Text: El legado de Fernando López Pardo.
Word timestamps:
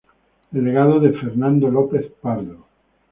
El 0.51 0.63
legado 0.63 0.99
de 0.99 1.11
Fernando 1.11 1.69
López 1.69 2.11
Pardo. 2.23 2.65